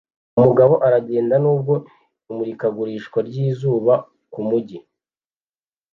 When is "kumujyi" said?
4.31-4.77